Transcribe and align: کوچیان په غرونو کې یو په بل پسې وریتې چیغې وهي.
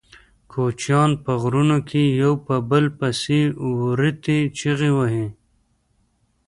کوچیان 0.51 1.11
په 1.23 1.31
غرونو 1.41 1.77
کې 1.89 2.01
یو 2.21 2.33
په 2.45 2.55
بل 2.69 2.85
پسې 2.97 3.39
وریتې 3.83 4.37
چیغې 4.57 4.91
وهي. 4.97 5.27